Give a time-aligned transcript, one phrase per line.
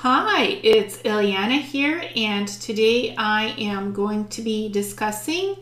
[0.00, 5.56] Hi, it's Ileana here, and today I am going to be discussing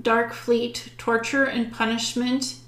[0.00, 2.58] Dark Fleet torture and punishment,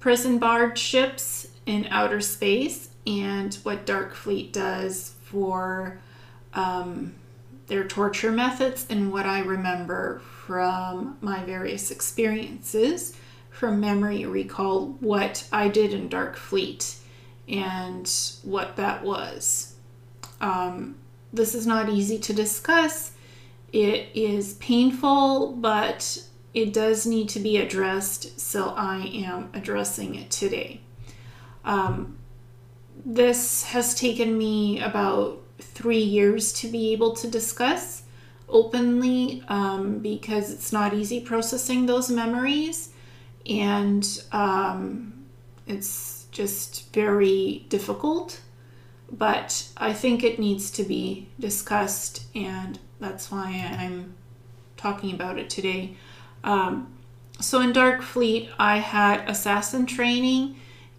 [0.00, 5.98] prison barge ships in outer space, and what Dark Fleet does for
[6.52, 7.14] um,
[7.68, 13.16] their torture methods, and what I remember from my various experiences
[13.48, 16.96] from memory recall what I did in Dark Fleet
[17.48, 19.69] and what that was.
[20.40, 20.96] Um,
[21.32, 23.12] this is not easy to discuss.
[23.72, 30.30] It is painful, but it does need to be addressed, so I am addressing it
[30.30, 30.80] today.
[31.64, 32.18] Um,
[33.04, 38.02] this has taken me about three years to be able to discuss
[38.48, 42.90] openly um, because it's not easy processing those memories
[43.48, 45.12] and um,
[45.66, 48.40] it's just very difficult
[49.10, 54.14] but I think it needs to be discussed, and that's why I'm
[54.76, 55.96] talking about it today.
[56.44, 56.92] Um,
[57.40, 60.56] so, in Dark Fleet, I had assassin training,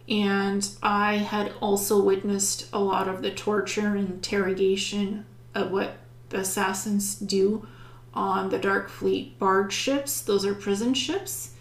[0.10, 5.98] and I had also witnessed a lot of the torture and interrogation of what
[6.30, 7.68] the assassins do
[8.14, 10.22] on the Dark Fleet barge ships.
[10.22, 11.52] Those are prison ships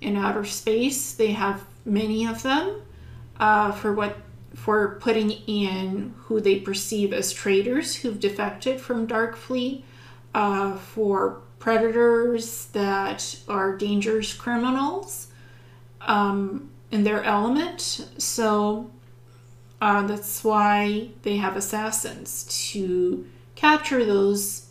[0.00, 1.12] in outer space.
[1.12, 2.82] They have many of them
[3.38, 4.16] uh, for what
[4.62, 9.84] for putting in who they perceive as traitors who've defected from Dark Fleet,
[10.34, 15.28] uh, for predators that are dangerous criminals
[16.02, 18.06] um, in their element.
[18.18, 18.90] So
[19.80, 24.66] uh, that's why they have assassins to capture those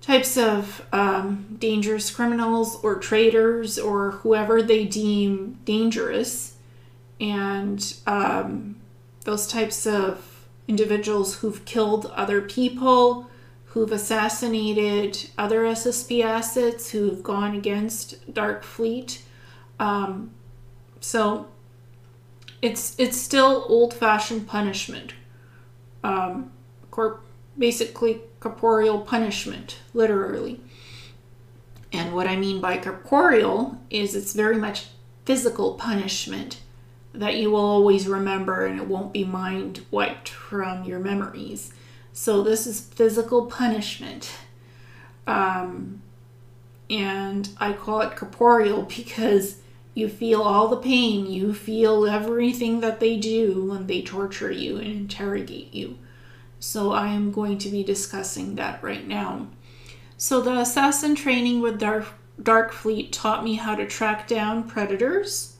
[0.00, 6.53] types of um, dangerous criminals or traitors or whoever they deem dangerous
[7.20, 8.76] and um,
[9.24, 13.30] those types of individuals who've killed other people,
[13.66, 19.22] who've assassinated other SSP assets, who've gone against Dark Fleet.
[19.78, 20.30] Um,
[21.00, 21.48] so
[22.62, 25.14] it's it's still old-fashioned punishment,
[26.02, 26.50] um,
[26.90, 27.24] corp-
[27.58, 30.60] basically corporeal punishment, literally.
[31.92, 34.86] And what I mean by corporeal is it's very much
[35.24, 36.60] physical punishment
[37.14, 41.72] that you will always remember and it won't be mind wiped from your memories.
[42.12, 44.30] So, this is physical punishment.
[45.26, 46.02] Um,
[46.90, 49.58] and I call it corporeal because
[49.94, 54.76] you feel all the pain, you feel everything that they do when they torture you
[54.76, 55.98] and interrogate you.
[56.58, 59.48] So, I am going to be discussing that right now.
[60.16, 62.06] So, the assassin training with Dark,
[62.42, 65.53] Dark Fleet taught me how to track down predators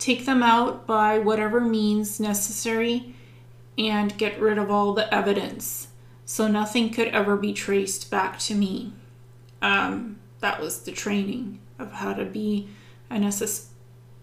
[0.00, 3.14] take them out by whatever means necessary,
[3.78, 5.88] and get rid of all the evidence
[6.24, 8.92] so nothing could ever be traced back to me.
[9.62, 12.68] Um, that was the training of how to be
[13.08, 13.68] an SS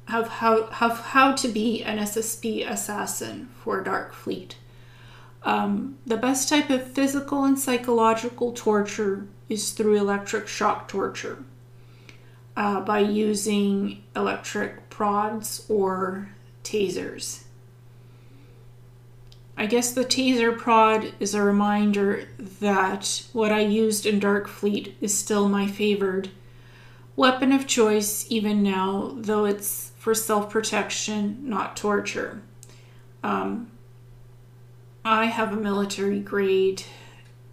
[0.08, 4.56] of how, how, how to be an SSP assassin for Dark Fleet.
[5.44, 11.44] Um, the best type of physical and psychological torture is through electric shock torture
[12.58, 16.30] uh, by using electric prods or
[16.64, 17.44] tasers.
[19.56, 22.28] I guess the taser prod is a reminder
[22.60, 26.32] that what I used in Dark Fleet is still my favored
[27.16, 32.42] weapon of choice, even now, though it's for self protection, not torture.
[33.24, 33.72] Um,
[35.06, 36.84] I have a military grade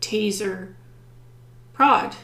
[0.00, 0.74] taser
[1.72, 2.16] prod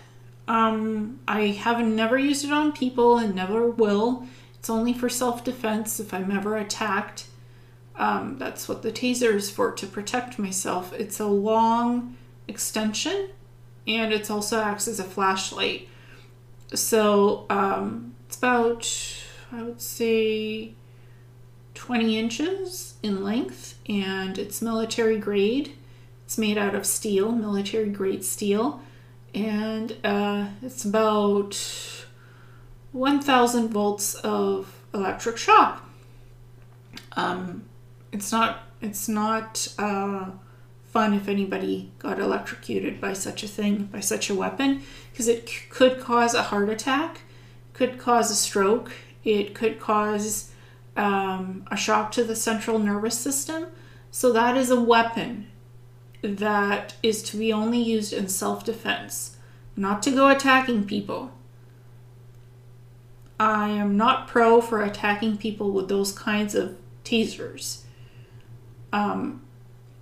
[0.51, 4.27] um, I have never used it on people and never will.
[4.59, 7.27] It's only for self defense if I'm ever attacked.
[7.95, 10.93] Um, that's what the taser is for to protect myself.
[10.93, 12.17] It's a long
[12.49, 13.29] extension
[13.87, 15.89] and it also acts as a flashlight.
[16.75, 18.93] So um, it's about,
[19.53, 20.75] I would say,
[21.75, 25.77] 20 inches in length and it's military grade.
[26.25, 28.83] It's made out of steel, military grade steel
[29.35, 31.55] and uh, it's about
[32.93, 35.89] 1000 volts of electric shock.
[37.13, 37.65] Um,
[38.13, 40.31] it's not it's not uh,
[40.85, 44.83] fun if anybody got electrocuted by such a thing, by such a weapon,
[45.13, 47.21] because it c- could cause a heart attack,
[47.75, 48.91] could cause a stroke,
[49.23, 50.51] it could cause
[50.97, 53.67] um, a shock to the central nervous system.
[54.11, 55.50] So that is a weapon
[56.23, 59.37] that is to be only used in self defense,
[59.77, 61.33] not to go attacking people.
[63.39, 67.83] I am not pro for attacking people with those kinds of tasers.
[68.93, 69.43] Um,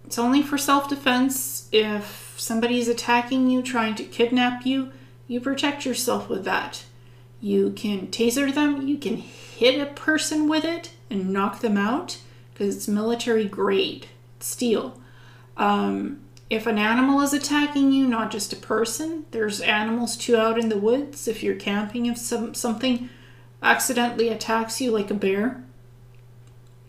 [0.04, 1.68] it's only for self defense.
[1.70, 4.90] If somebody's attacking you, trying to kidnap you,
[5.28, 6.84] you protect yourself with that.
[7.40, 12.18] You can taser them, you can hit a person with it and knock them out
[12.52, 14.06] because it's military grade
[14.40, 15.00] steel.
[15.58, 20.58] Um, if an animal is attacking you, not just a person, there's animals too out
[20.58, 21.28] in the woods.
[21.28, 23.10] If you're camping, if some, something
[23.62, 25.62] accidentally attacks you, like a bear,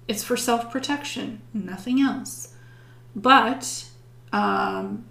[0.08, 2.56] it's for self protection, nothing else.
[3.16, 3.90] But
[4.32, 5.06] um,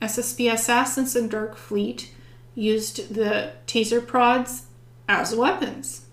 [0.00, 2.12] Assassins and Dark Fleet
[2.54, 4.66] used the taser prods
[5.08, 6.06] as weapons.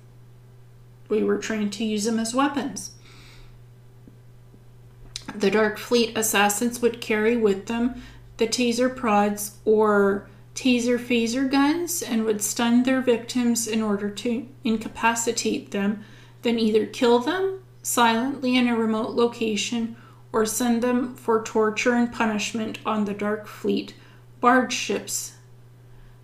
[1.09, 2.92] We were trained to use them as weapons.
[5.35, 8.01] The Dark Fleet assassins would carry with them
[8.37, 14.47] the taser prods or taser phaser guns and would stun their victims in order to
[14.63, 16.03] incapacitate them,
[16.43, 19.95] then either kill them silently in a remote location
[20.31, 23.93] or send them for torture and punishment on the Dark Fleet
[24.39, 25.35] barge ships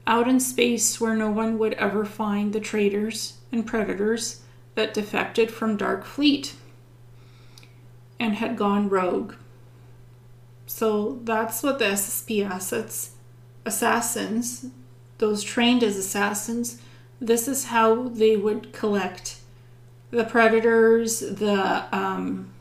[0.06, 4.42] out in space where no one would ever find the traitors and predators
[4.76, 6.56] that defected from Dark Fleet
[8.20, 9.34] and had gone rogue.
[10.66, 13.12] So that's what the SSP assets,
[13.66, 14.68] assassins,
[15.18, 16.82] those trained as assassins,
[17.20, 19.40] this is how they would collect
[20.12, 22.52] the predators, the um,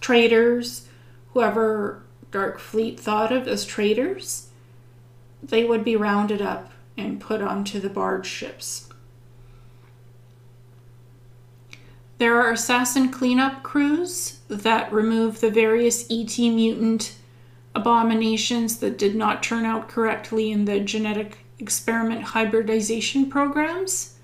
[0.00, 0.88] traitors,
[1.32, 4.48] whoever Dark Fleet thought of as traitors,
[5.42, 8.87] they would be rounded up and put onto the barge ships.
[12.18, 17.14] There are assassin cleanup crews that remove the various ET mutant
[17.76, 24.16] abominations that did not turn out correctly in the genetic experiment hybridization programs.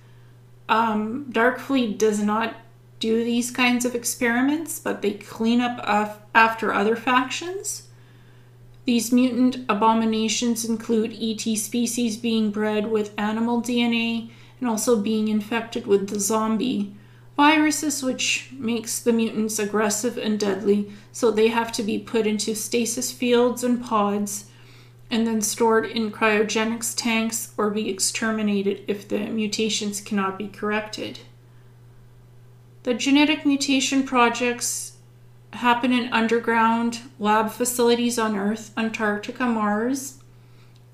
[0.69, 2.57] Um, Darkfleet does not
[2.99, 7.89] do these kinds of experiments, but they clean up af- after other factions.
[8.87, 15.87] These mutant abominations include ET species being bred with animal DNA and also being infected
[15.87, 16.95] with the zombie
[17.37, 22.55] viruses, which makes the mutants aggressive and deadly, so they have to be put into
[22.55, 24.51] stasis fields and pods
[25.11, 31.21] and then stored in cryogenics tanks or be exterminated if the mutations cannot be corrected.
[32.85, 34.97] The genetic mutation projects
[35.53, 40.19] happen in underground lab facilities on Earth, Antarctica, Mars,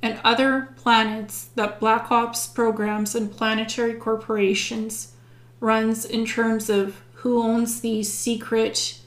[0.02, 5.14] and other planets that Black Ops programs and planetary corporations
[5.60, 8.98] runs in terms of who owns these secret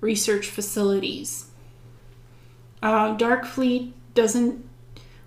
[0.00, 1.46] research facilities.
[2.82, 4.68] Uh, Darkfleet doesn't,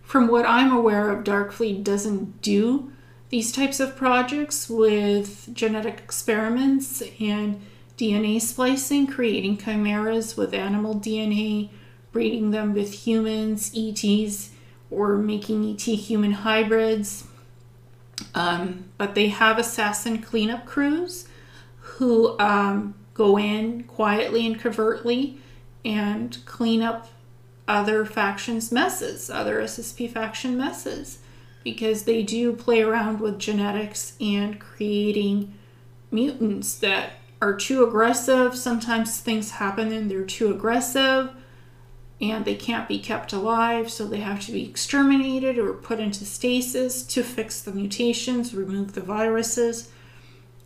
[0.02, 2.92] from what I'm aware of, Darkfleet doesn't do
[3.30, 7.62] these types of projects with genetic experiments and
[7.98, 11.70] DNA splicing, creating chimeras with animal DNA,
[12.12, 14.52] breeding them with humans, ETs,
[14.92, 17.26] or making ET human hybrids.
[18.36, 21.28] Um, but they have assassin cleanup crews
[21.80, 25.38] who um, go in quietly and covertly
[25.86, 27.10] and clean up
[27.68, 31.20] other factions' messes, other SSP faction messes,
[31.64, 35.54] because they do play around with genetics and creating
[36.12, 38.56] mutants that are too aggressive.
[38.56, 41.34] Sometimes things happen and they're too aggressive
[42.24, 46.26] and they can't be kept alive, so they have to be exterminated or put into
[46.26, 49.92] stasis to fix the mutations, remove the viruses.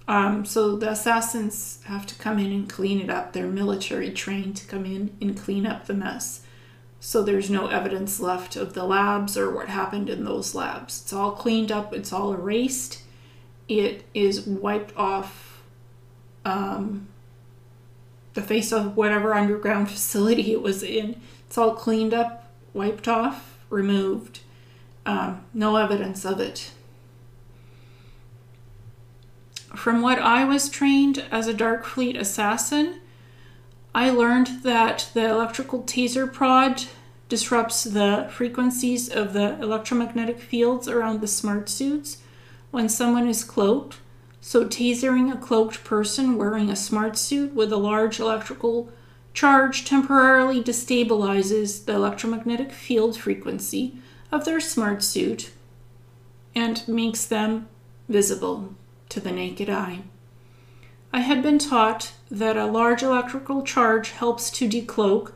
[0.08, 3.34] Um, so the assassins have to come in and clean it up.
[3.34, 6.44] They're military trained to come in and clean up the mess.
[7.00, 11.02] So there's no evidence left of the labs or what happened in those labs.
[11.02, 13.02] It's all cleaned up, it's all erased.
[13.68, 15.62] It is wiped off
[16.46, 17.08] um,
[18.34, 21.20] the face of whatever underground facility it was in.
[21.48, 24.42] It's all cleaned up, wiped off, removed.
[25.06, 26.72] Um, no evidence of it.
[29.76, 33.00] From what I was trained as a Dark Fleet assassin,
[33.96, 36.84] I learned that the electrical taser prod
[37.30, 42.18] disrupts the frequencies of the electromagnetic fields around the smart suits
[42.72, 43.98] when someone is cloaked.
[44.40, 48.90] So, tasering a cloaked person wearing a smart suit with a large electrical
[49.38, 53.96] charge temporarily destabilizes the electromagnetic field frequency
[54.32, 55.52] of their smart suit
[56.56, 57.68] and makes them
[58.10, 58.74] visible
[59.10, 60.00] to the naked eye.
[61.14, 65.34] I had been taught that a large electrical charge helps to decloak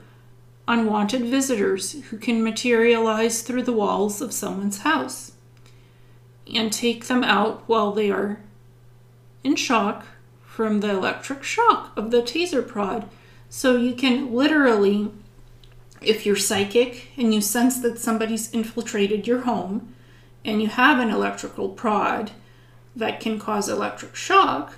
[0.68, 5.34] unwanted visitors who can materialize through the walls of someone's house
[6.52, 8.40] and take them out while they are
[9.44, 10.08] in shock
[10.44, 13.08] from the electric shock of the taser prod
[13.52, 15.12] so you can literally
[16.02, 19.94] if you're psychic and you sense that somebody's infiltrated your home
[20.44, 22.32] and you have an electrical prod
[22.96, 24.76] that can cause electric shock,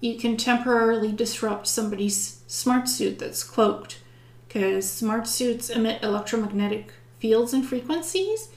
[0.00, 4.00] you can temporarily disrupt somebody's smart suit that's cloaked
[4.46, 8.48] because smart suits emit electromagnetic fields and frequencies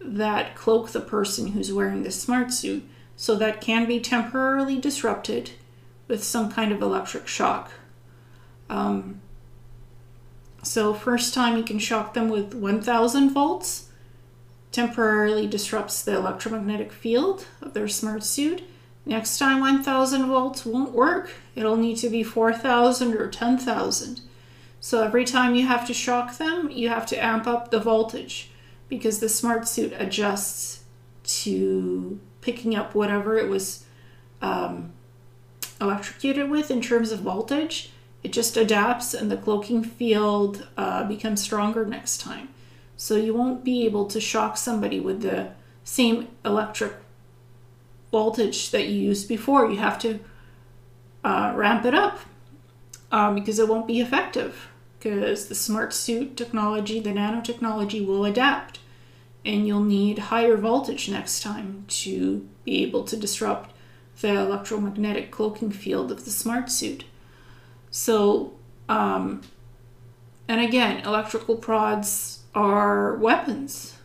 [0.00, 2.88] that cloak the person who's wearing the smart suit.
[3.16, 5.50] So that can be temporarily disrupted
[6.06, 7.72] with some kind of electric shock.
[8.68, 9.20] Um,
[10.62, 13.88] so, first time you can shock them with 1000 volts,
[14.72, 18.62] temporarily disrupts the electromagnetic field of their smart suit.
[19.06, 21.30] Next time, 1000 volts won't work.
[21.54, 24.20] It'll need to be 4000 or 10,000.
[24.80, 28.50] So, every time you have to shock them, you have to amp up the voltage
[28.88, 30.84] because the smart suit adjusts
[31.24, 33.84] to picking up whatever it was
[34.40, 34.92] um,
[35.80, 37.90] electrocuted with in terms of voltage
[38.22, 42.48] it just adapts and the cloaking field uh, becomes stronger next time.
[42.96, 45.52] So you won't be able to shock somebody with the
[45.84, 46.94] same electric
[48.10, 49.70] voltage that you used before.
[49.70, 50.18] You have to
[51.22, 52.18] uh, ramp it up
[53.12, 58.80] um, because it won't be effective because the smart suit technology, the nanotechnology will adapt
[59.44, 63.72] and you'll need higher voltage next time to be able to disrupt
[64.20, 67.04] the electromagnetic cloaking field of the smart suit.
[67.90, 68.54] So,
[68.88, 69.42] um,
[70.46, 73.96] and again, electrical prods are weapons.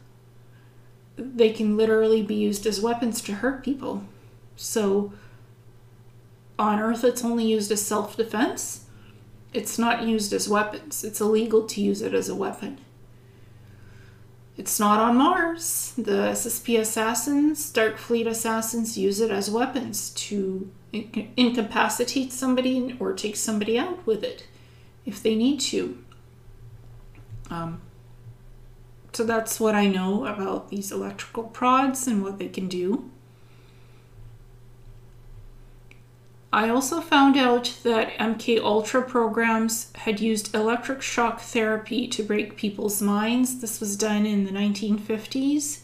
[1.15, 4.03] They can literally be used as weapons to hurt people.
[4.55, 5.13] So,
[6.57, 8.85] on Earth, it's only used as self defense.
[9.53, 11.03] It's not used as weapons.
[11.03, 12.79] It's illegal to use it as a weapon.
[14.57, 15.93] It's not on Mars.
[15.97, 23.35] The SSP assassins, Dark Fleet assassins, use it as weapons to incapacitate somebody or take
[23.35, 24.45] somebody out with it
[25.05, 25.97] if they need to.
[27.49, 27.81] Um,
[29.11, 33.09] so that's what I know about these electrical prods and what they can do.
[36.51, 42.57] I also found out that MK Ultra programs had used electric shock therapy to break
[42.57, 43.59] people's minds.
[43.59, 45.79] This was done in the 1950s.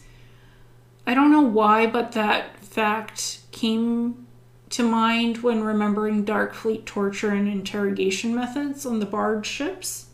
[1.08, 4.28] I don't know why, but that fact came
[4.70, 10.06] to mind when remembering Dark Fleet torture and interrogation methods on the barge ships.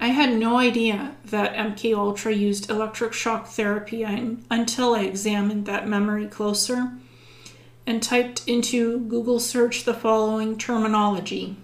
[0.00, 5.88] I had no idea that MK Ultra used electric shock therapy until I examined that
[5.88, 6.92] memory closer
[7.86, 11.56] and typed into Google search the following terminology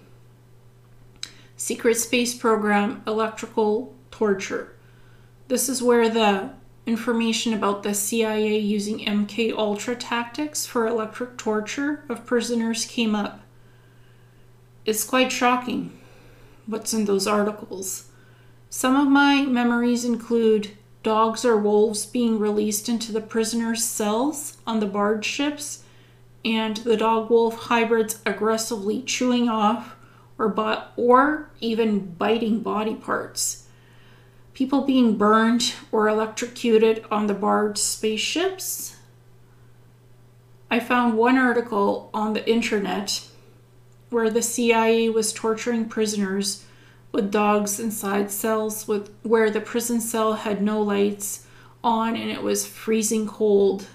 [1.57, 4.75] Secret Space Program Electrical Torture.
[5.47, 6.51] This is where the
[6.87, 13.41] information about the CIA using MK Ultra tactics for electric torture of prisoners came up.
[14.85, 15.99] It's quite shocking
[16.67, 18.09] what's in those articles.
[18.69, 20.73] Some of my memories include
[21.03, 25.85] dogs or wolves being released into the prisoners' cells on the barge ships,
[26.45, 29.97] and the dog wolf hybrids aggressively chewing off
[30.39, 30.53] or,
[30.97, 33.64] or even biting body parts
[34.55, 38.97] people being burned or electrocuted on the barge spaceships.
[40.71, 43.29] I found one article on the internet
[44.11, 46.65] where the CIA was torturing prisoners
[47.13, 51.47] with dogs inside cells with where the prison cell had no lights
[51.83, 53.87] on and it was freezing cold.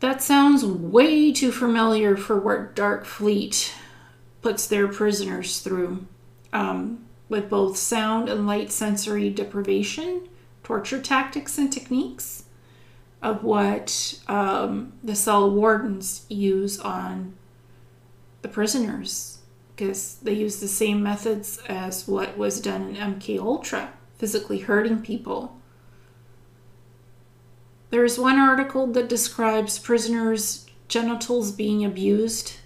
[0.00, 3.74] That sounds way too familiar for what Dark Fleet
[4.42, 6.06] puts their prisoners through.
[6.52, 10.28] Um, with both sound and light sensory deprivation,
[10.62, 12.44] torture tactics and techniques
[13.22, 17.34] of what um, the cell wardens use on
[18.42, 19.38] the prisoners
[19.74, 25.02] because they use the same methods as what was done in MK Ultra, physically hurting
[25.02, 25.56] people.
[27.90, 32.56] There is one article that describes prisoners' genitals being abused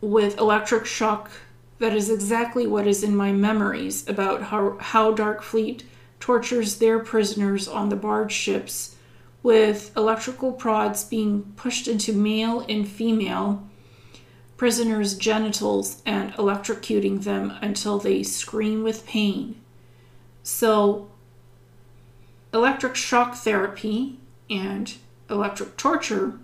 [0.00, 1.30] with electric shock
[1.78, 5.84] that is exactly what is in my memories about how, how Dark Fleet
[6.20, 8.96] tortures their prisoners on the barge ships
[9.42, 13.68] with electrical prods being pushed into male and female
[14.56, 19.54] prisoners' genitals and electrocuting them until they scream with pain.
[20.42, 21.08] So,
[22.52, 24.18] electric shock therapy
[24.50, 24.92] and
[25.30, 26.40] electric torture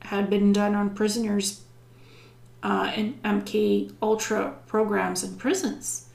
[0.00, 1.62] had been done on prisoners
[2.66, 6.08] uh, in MK Ultra programs in prisons.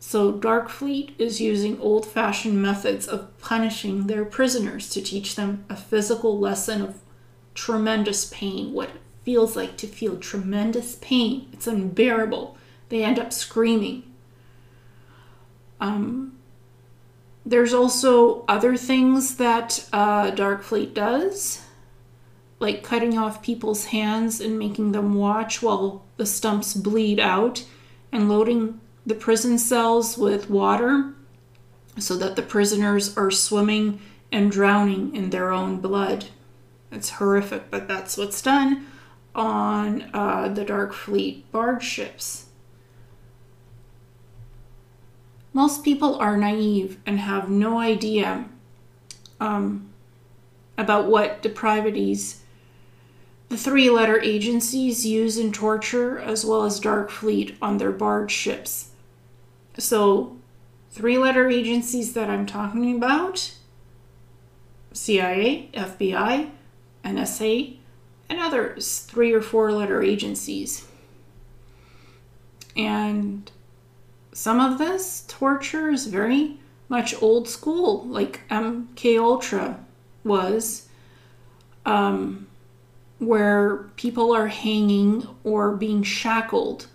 [0.00, 5.64] So Dark Fleet is using old fashioned methods of punishing their prisoners to teach them
[5.70, 6.98] a physical lesson of
[7.54, 11.48] tremendous pain, what it feels like to feel tremendous pain.
[11.52, 12.58] It's unbearable.
[12.88, 14.02] They end up screaming.
[15.80, 16.36] Um,
[17.46, 21.63] there's also other things that uh, Dark Fleet does,
[22.60, 27.64] like cutting off people's hands and making them watch while the stumps bleed out,
[28.12, 31.12] and loading the prison cells with water
[31.98, 34.00] so that the prisoners are swimming
[34.32, 36.26] and drowning in their own blood.
[36.90, 38.86] It's horrific, but that's what's done
[39.34, 42.46] on uh, the Dark Fleet barge ships.
[45.52, 48.46] Most people are naive and have no idea
[49.40, 49.88] um,
[50.76, 52.42] about what depravities
[53.54, 58.32] the three letter agencies use in torture as well as Dark Fleet on their barge
[58.32, 58.90] ships.
[59.78, 60.36] So,
[60.90, 63.54] three letter agencies that I'm talking about
[64.92, 66.50] CIA, FBI,
[67.04, 67.76] NSA,
[68.28, 70.88] and others, three or four letter agencies.
[72.76, 73.48] And
[74.32, 76.58] some of this torture is very
[76.88, 79.78] much old school, like MK Ultra
[80.24, 80.88] was,
[81.86, 82.48] um,
[83.26, 86.86] where people are hanging or being shackled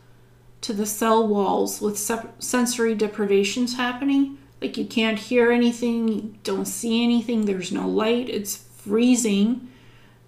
[0.62, 1.98] to the cell walls with
[2.40, 4.38] sensory deprivations happening.
[4.62, 9.70] Like you can't hear anything, you don't see anything, there's no light, it's freezing.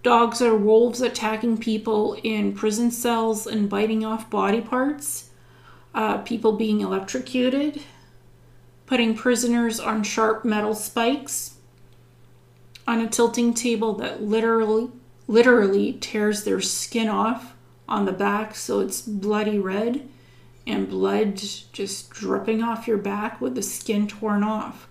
[0.04, 5.30] Dogs or wolves attacking people in prison cells and biting off body parts.
[5.94, 7.84] Uh, people being electrocuted.
[8.88, 11.58] Putting prisoners on sharp metal spikes.
[12.88, 14.90] On a tilting table that literally
[15.32, 17.56] literally tears their skin off
[17.88, 20.06] on the back so it's bloody red
[20.68, 24.88] and blood just dripping off your back with the skin torn off,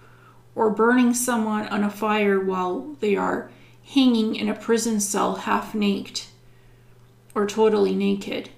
[0.54, 3.50] or burning someone on a fire while they are
[3.94, 6.22] hanging in a prison cell half naked
[7.34, 8.50] or totally naked.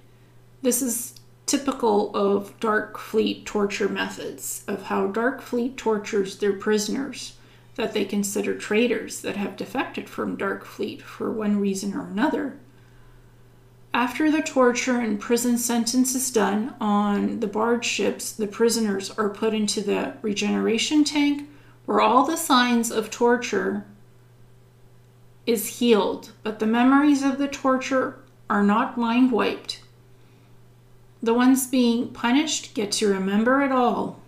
[0.61, 7.37] This is typical of Dark Fleet torture methods, of how Dark Fleet tortures their prisoners
[7.75, 12.57] that they consider traitors that have defected from Dark Fleet for one reason or another.
[13.93, 19.29] After the torture and prison sentence is done on the barge ships, the prisoners are
[19.29, 21.47] put into the regeneration tank
[21.85, 23.85] where all the signs of torture
[25.45, 29.81] is healed, but the memories of the torture are not mind wiped.
[31.21, 34.19] The ones being punished get to remember it all.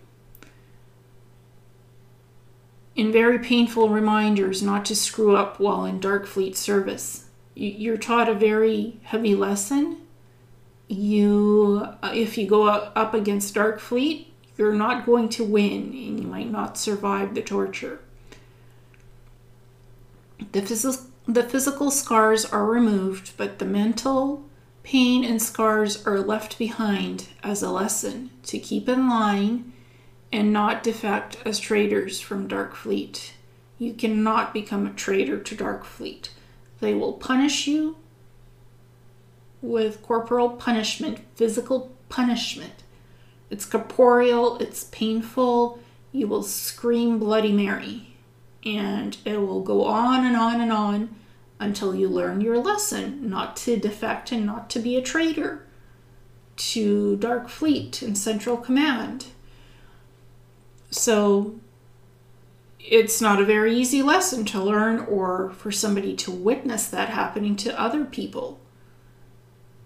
[2.96, 8.30] In very painful reminders not to screw up while in Dark Fleet service you're taught
[8.30, 9.98] a very heavy lesson.
[10.88, 16.20] You, uh, if you go up against Dark Fleet, you're not going to win, and
[16.20, 18.00] you might not survive the torture.
[20.52, 24.44] The physical the physical scars are removed, but the mental
[24.84, 29.74] pain and scars are left behind as a lesson to keep in line
[30.36, 33.32] and not defect as traitors from Dark Fleet.
[33.80, 36.30] You cannot become a traitor to Dark Fleet.
[36.82, 37.96] They will punish you
[39.62, 42.84] with corporal punishment, physical punishment.
[43.50, 45.80] It's corporeal, it's painful.
[46.12, 48.16] You will scream Bloody Mary.
[48.66, 51.16] And it will go on and on and on
[51.62, 55.66] until you learn your lesson not to defect and not to be a traitor
[56.58, 59.28] to Dark Fleet and Central Command.
[60.96, 61.56] So
[62.80, 67.58] it's not a very easy lesson to learn or for somebody to witness that happening
[67.58, 68.60] to other people.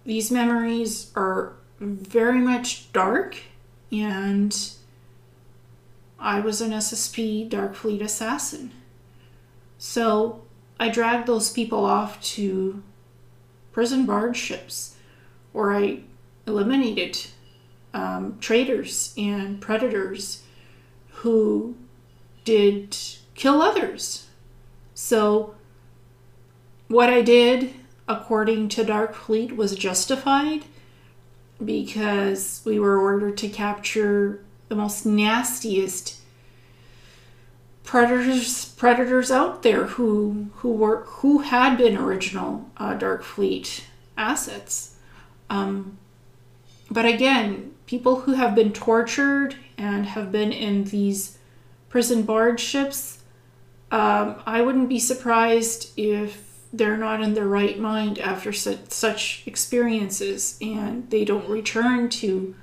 [0.06, 3.38] These memories are very much dark,
[3.92, 4.56] and
[6.20, 8.72] I was an SSP Dark Fleet assassin.
[9.80, 10.44] So
[10.80, 12.84] I dragged those people off to
[13.72, 14.96] prison barge ships,
[15.56, 16.02] or I
[16.46, 17.18] eliminated
[17.96, 20.44] um, traitors and predators
[21.20, 21.76] who
[22.46, 22.98] did
[23.36, 24.28] kill others.
[24.94, 25.56] So,
[26.88, 27.74] what I did,
[28.08, 30.64] according to Dark Fleet, was justified
[31.64, 36.16] because we were ordered to capture the most nastiest
[37.84, 43.86] predators predators out there who who were who had been original uh, Dark Fleet
[44.18, 44.96] assets.
[45.50, 45.98] Um,
[46.92, 51.38] but again, people who have been tortured and have been in these
[51.90, 53.24] prison barge ships,
[53.92, 59.44] um, I wouldn't be surprised if they're not in their right mind after such, such
[59.48, 62.54] experiences and they don't return to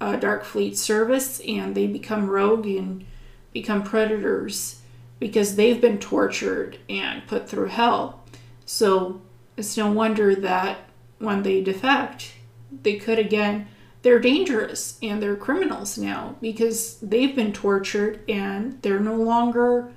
[0.00, 3.04] uh, Dark Fleet service and they become rogue and
[3.52, 4.82] become predators
[5.18, 8.22] because they've been tortured and put through hell.
[8.66, 9.22] So
[9.56, 10.78] it's no wonder that
[11.18, 12.34] when they defect,
[12.82, 13.68] they could again,
[14.06, 19.92] they're dangerous and they're criminals now because they've been tortured and they're no longer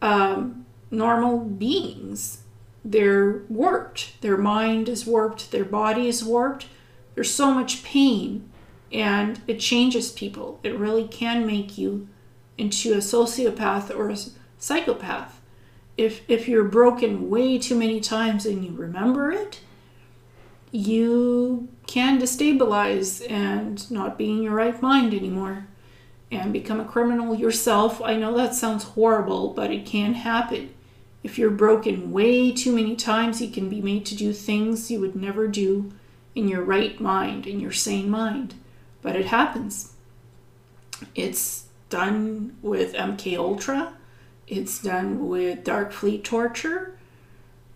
[0.00, 2.44] um, normal beings.
[2.84, 4.20] They're warped.
[4.20, 5.50] Their mind is warped.
[5.50, 6.66] Their body is warped.
[7.16, 8.48] There's so much pain
[8.92, 10.60] and it changes people.
[10.62, 12.06] It really can make you
[12.56, 14.16] into a sociopath or a
[14.60, 15.40] psychopath.
[15.96, 19.58] If, if you're broken way too many times and you remember it,
[20.74, 25.68] you can destabilize and not be in your right mind anymore
[26.32, 28.02] and become a criminal yourself.
[28.02, 30.74] I know that sounds horrible, but it can happen.
[31.22, 34.98] If you're broken way too many times, you can be made to do things you
[34.98, 35.92] would never do
[36.34, 38.54] in your right mind, in your sane mind.
[39.00, 39.92] But it happens.
[41.14, 43.94] It's done with MK Ultra.
[44.48, 46.98] It's done with Dark Fleet torture.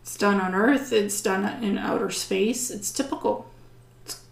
[0.08, 0.90] It's done on Earth.
[0.90, 2.70] It's done in outer space.
[2.70, 3.46] It's typical.
[4.06, 4.22] It's,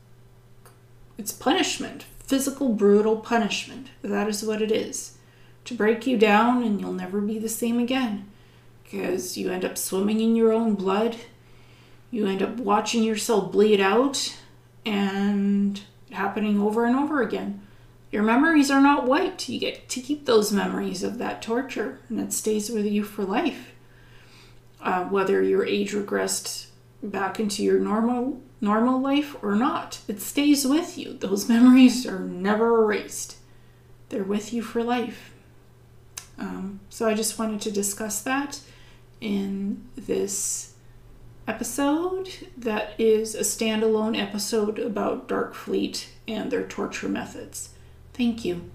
[1.18, 3.88] it's punishment, physical, brutal punishment.
[4.00, 5.18] That is what it is.
[5.66, 8.26] To break you down and you'll never be the same again.
[8.84, 11.18] Because you end up swimming in your own blood.
[12.10, 14.34] You end up watching yourself bleed out
[14.86, 15.78] and
[16.10, 17.60] happening over and over again.
[18.10, 19.50] Your memories are not wiped.
[19.50, 23.24] You get to keep those memories of that torture, and it stays with you for
[23.24, 23.72] life
[24.80, 26.66] uh, whether your age regressed
[27.02, 30.00] back into your normal normal life or not.
[30.08, 31.12] It stays with you.
[31.14, 33.36] Those memories are never erased.
[34.08, 35.32] They're with you for life.
[36.38, 38.60] Um, so I just wanted to discuss that
[39.20, 40.74] in this
[41.48, 47.70] episode that is a standalone episode about Dark Fleet and their torture methods.
[48.12, 48.70] Thank you.